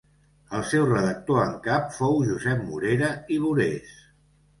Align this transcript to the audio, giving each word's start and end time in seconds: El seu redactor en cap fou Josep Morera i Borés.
El 0.59 0.63
seu 0.69 0.85
redactor 0.85 1.41
en 1.41 1.51
cap 1.67 1.91
fou 1.97 2.17
Josep 2.29 2.63
Morera 2.71 3.11
i 3.37 3.39
Borés. 3.45 3.93